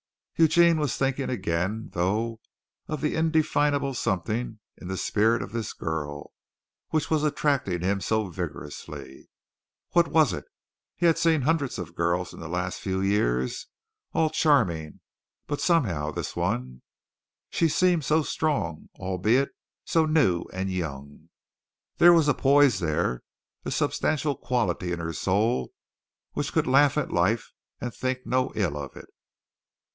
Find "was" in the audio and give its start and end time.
0.79-0.97, 7.11-7.23, 10.07-10.33, 22.13-22.27